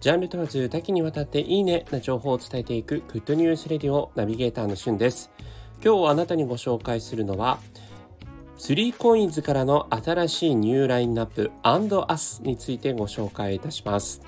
[0.00, 5.32] ジャンル問わず多岐にわたっていいねな情報を伝えていくグッドニュースレディオナビゲーターのしゅんです。
[5.84, 7.58] 今日あなたにご紹介するのは
[8.58, 14.22] 3coins からの新しいニューラインナップ &us についてご紹介いたします。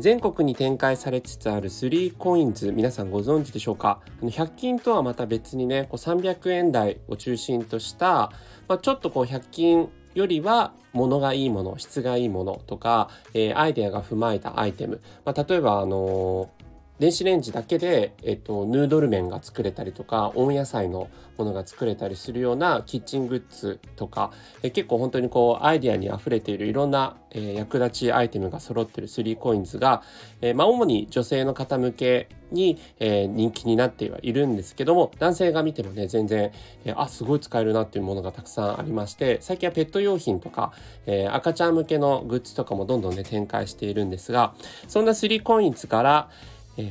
[0.00, 8.30] 全国に展開されつつある 3coins 皆さんご存知でしょうか？100均とはまた別にねこう300円台を中心とした、
[8.68, 16.63] まあ、ちょっとこう100均よりは物がいいもの質がいいものとか、えー、アイデアが踏まえたアイテム、まあ、例えばあのー
[17.00, 24.30] 電子レンジだけで、えっと、ヌードル麺が作れたりとか温野菜のものが作れたりするようなキッチングッズとか
[24.62, 30.02] え結構本当にこうアイデアにあふれているいろんな、えー、役立ちアイテムが揃ってる 3coins が、
[30.40, 36.52] えー、まあ、主に女性の方向けに、えー、人気になってはいるんですけども男性が見てもね全然、
[36.84, 40.72] えー、あすごい使えるなっていうものがたくさんありまして最近はペット用品とか、
[41.06, 44.54] え、赤ちゃん向けのグッズとかもどんどんね展開しているんですが
[44.86, 46.30] そんな 3coins から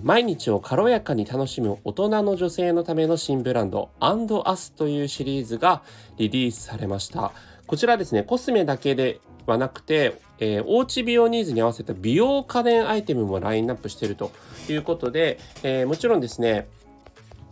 [0.01, 5.83] 毎日を軽やかに楽しむ大人の女性のための新ブランド &us というシリーズが
[6.17, 7.33] リリースされました。
[7.67, 14.31] こちらですね、コスメだけではなくて、えー、おうち美容ニーズに合わせた美容家電アイテムもラインナップしてると
[14.69, 16.67] いうことで、えー、もちろんですね、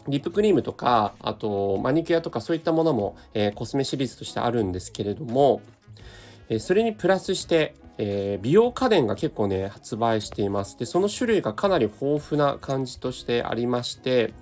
[0.07, 5.61] リップクリームとか、あとマニキュアとかそういったものも、えー、コスメシリーズとしてあるんですけれども、
[6.49, 10.75] えそれにプラスして、えー、美容家電が結構ね、発売しています。
[10.75, 14.33] で、その種類がかなり豊富な感じとしてありまして、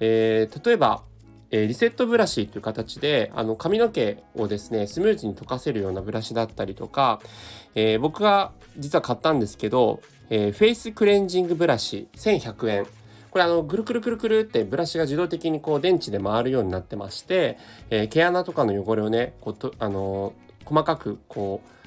[0.00, 1.04] えー、例えば、
[1.52, 7.20] えー、リセットブラシという形で、あの、髪の毛をですね、スムーズに溶かせるようなブラシだったりとか、
[7.76, 12.86] え、僕が実は買ったんですけど、え、フェイスクレンジングブラシ1100円。
[13.30, 17.58] これあの、ぐるくるくるくるってブラシが自動的にこう電池で回るようになってまして、
[17.90, 20.32] え、毛穴とかの汚れをね、こうと、あの、
[20.64, 21.77] 細かくこう、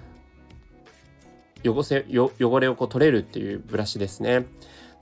[1.66, 4.46] 汚せ汚れをこう取れるっていうブラシですね。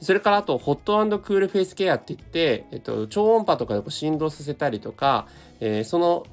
[0.02, 5.28] それからあと、ホットクールフェイスケアって言って、えっと、超音波とかでこう振動させたりとか、
[5.60, 6.26] えー、その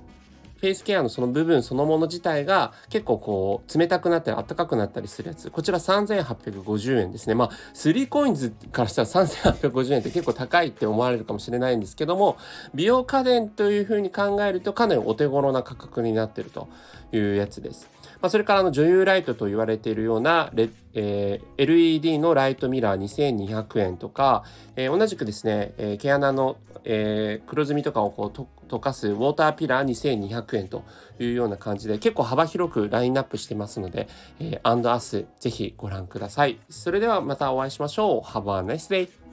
[0.58, 5.50] フェイスケアのその部分そのもの自体が結構こう冷たくなったり暖かくなったりするやつ。
[5.50, 7.34] こちら3850円ですね。
[7.34, 12.38] まあ、3コインズからしたら3850円って結構高いって思われるかもしれないんですけども、
[12.74, 16.68] 美容家電というふうに考えるとかなりお手頃な価格になってると
[17.12, 17.88] いうやつです。
[18.20, 30.84] まあ、それからあの女優ライトと言われているようなレ、えー、LED のライトミラー2200円とか、えー、同じくですね、えー、毛穴の、え、黒ずみとかをこう溶かすウォーターピラー2200円と
[31.18, 36.58] いうような感じで結構幅広くラインナップしてますので、えー、アンドアスぜひご覧ください。
[36.68, 38.20] それではまたお会いしましょう。
[38.22, 39.25] Have a nice day!